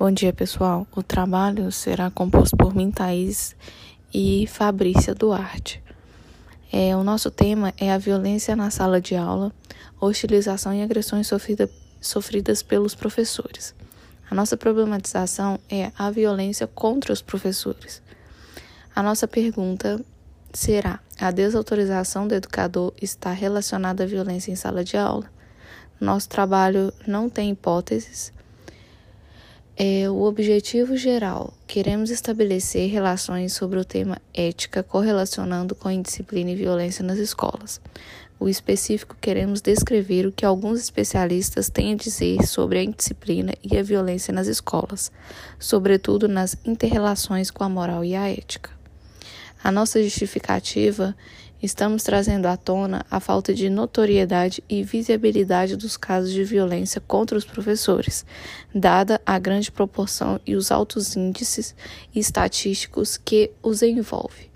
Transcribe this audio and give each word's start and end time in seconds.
Bom 0.00 0.10
dia, 0.10 0.32
pessoal. 0.32 0.86
O 0.96 1.02
trabalho 1.02 1.70
será 1.70 2.10
composto 2.10 2.56
por 2.56 2.74
mim, 2.74 2.90
Thaís 2.90 3.54
e 4.14 4.46
Fabrícia 4.46 5.14
Duarte. 5.14 5.82
É, 6.72 6.96
o 6.96 7.04
nosso 7.04 7.30
tema 7.30 7.74
é 7.76 7.92
a 7.92 7.98
violência 7.98 8.56
na 8.56 8.70
sala 8.70 8.98
de 8.98 9.14
aula, 9.14 9.52
hostilização 10.00 10.72
e 10.72 10.82
agressões 10.82 11.26
sofrida, 11.26 11.68
sofridas 12.00 12.62
pelos 12.62 12.94
professores. 12.94 13.74
A 14.30 14.34
nossa 14.34 14.56
problematização 14.56 15.60
é 15.68 15.92
a 15.98 16.10
violência 16.10 16.66
contra 16.66 17.12
os 17.12 17.20
professores. 17.20 18.00
A 18.96 19.02
nossa 19.02 19.28
pergunta 19.28 20.02
será: 20.50 21.00
a 21.20 21.30
desautorização 21.30 22.26
do 22.26 22.34
educador 22.34 22.94
está 23.02 23.32
relacionada 23.32 24.04
à 24.04 24.06
violência 24.06 24.50
em 24.50 24.56
sala 24.56 24.82
de 24.82 24.96
aula? 24.96 25.30
Nosso 26.00 26.26
trabalho 26.26 26.90
não 27.06 27.28
tem 27.28 27.50
hipóteses 27.50 28.32
é 29.82 30.10
o 30.10 30.24
objetivo 30.24 30.94
geral. 30.94 31.54
Queremos 31.66 32.10
estabelecer 32.10 32.90
relações 32.90 33.54
sobre 33.54 33.78
o 33.78 33.84
tema 33.84 34.18
ética 34.34 34.82
correlacionando 34.82 35.74
com 35.74 35.88
a 35.88 35.94
indisciplina 35.94 36.50
e 36.50 36.54
violência 36.54 37.02
nas 37.02 37.16
escolas. 37.16 37.80
O 38.38 38.46
específico, 38.46 39.16
queremos 39.18 39.62
descrever 39.62 40.26
o 40.26 40.32
que 40.32 40.44
alguns 40.44 40.80
especialistas 40.80 41.70
têm 41.70 41.94
a 41.94 41.96
dizer 41.96 42.46
sobre 42.46 42.78
a 42.78 42.82
indisciplina 42.82 43.54
e 43.64 43.78
a 43.78 43.82
violência 43.82 44.34
nas 44.34 44.48
escolas, 44.48 45.10
sobretudo 45.58 46.28
nas 46.28 46.58
interrelações 46.62 47.50
com 47.50 47.64
a 47.64 47.68
moral 47.70 48.04
e 48.04 48.14
a 48.14 48.28
ética. 48.28 48.68
A 49.64 49.72
nossa 49.72 50.02
justificativa 50.02 51.16
estamos 51.62 52.02
trazendo 52.02 52.46
à 52.46 52.56
tona 52.56 53.04
a 53.10 53.20
falta 53.20 53.52
de 53.52 53.68
notoriedade 53.68 54.62
e 54.68 54.82
visibilidade 54.82 55.76
dos 55.76 55.96
casos 55.96 56.32
de 56.32 56.44
violência 56.44 57.00
contra 57.00 57.36
os 57.36 57.44
professores, 57.44 58.24
dada 58.74 59.20
a 59.24 59.38
grande 59.38 59.70
proporção 59.70 60.40
e 60.46 60.54
os 60.54 60.70
altos 60.70 61.16
índices 61.16 61.74
estatísticos 62.14 63.16
que 63.16 63.50
os 63.62 63.82
envolve. 63.82 64.50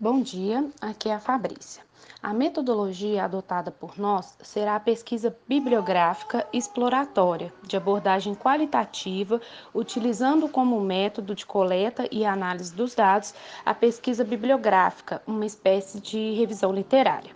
Bom 0.00 0.20
dia, 0.20 0.64
aqui 0.80 1.08
é 1.08 1.14
a 1.14 1.18
Fabrícia. 1.18 1.82
A 2.22 2.32
metodologia 2.32 3.24
adotada 3.24 3.72
por 3.72 3.98
nós 3.98 4.38
será 4.44 4.76
a 4.76 4.80
pesquisa 4.80 5.36
bibliográfica 5.48 6.46
exploratória, 6.52 7.52
de 7.66 7.76
abordagem 7.76 8.32
qualitativa, 8.32 9.40
utilizando 9.74 10.48
como 10.48 10.80
método 10.80 11.34
de 11.34 11.44
coleta 11.44 12.06
e 12.12 12.24
análise 12.24 12.72
dos 12.72 12.94
dados 12.94 13.34
a 13.66 13.74
pesquisa 13.74 14.22
bibliográfica, 14.22 15.20
uma 15.26 15.44
espécie 15.44 16.00
de 16.00 16.32
revisão 16.34 16.72
literária. 16.72 17.32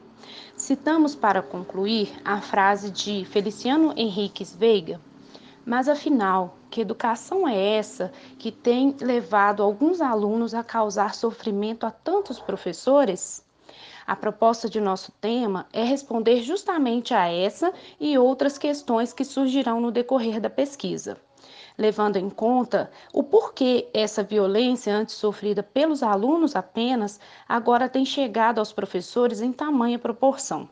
Citamos 0.56 1.16
para 1.16 1.42
concluir 1.42 2.12
a 2.24 2.40
frase 2.40 2.92
de 2.92 3.24
Feliciano 3.24 3.92
Henriques 3.96 4.55
Veiga, 4.55 5.00
mas 5.64 5.88
afinal, 5.88 6.56
que 6.70 6.80
educação 6.80 7.46
é 7.46 7.77
essa 7.77 8.12
que 8.38 8.50
tem 8.50 8.96
levado 9.00 9.62
alguns 9.62 10.00
alunos 10.00 10.55
a 10.55 10.64
causar 10.64 11.14
sofrimento 11.14 11.86
a 11.86 11.91
tantos 11.91 12.41
professores? 12.41 13.44
A 14.05 14.16
proposta 14.16 14.68
de 14.68 14.80
nosso 14.80 15.12
tema 15.20 15.66
é 15.72 15.84
responder 15.84 16.42
justamente 16.42 17.14
a 17.14 17.28
essa 17.28 17.72
e 18.00 18.18
outras 18.18 18.58
questões 18.58 19.12
que 19.12 19.24
surgirão 19.24 19.80
no 19.80 19.92
decorrer 19.92 20.40
da 20.40 20.50
pesquisa, 20.50 21.16
levando 21.78 22.16
em 22.16 22.28
conta 22.28 22.90
o 23.12 23.22
porquê 23.22 23.88
essa 23.94 24.22
violência 24.22 24.92
antes 24.94 25.14
sofrida 25.14 25.62
pelos 25.62 26.02
alunos 26.02 26.56
apenas 26.56 27.20
agora 27.48 27.88
tem 27.88 28.05
chegado 28.05 28.58
aos 28.58 28.72
professores 28.72 29.40
em 29.40 29.52
tamanha 29.52 29.98
proporção. 29.98 30.68